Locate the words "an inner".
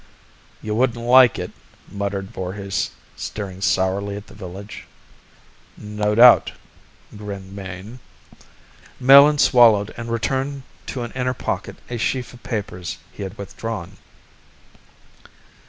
11.03-11.35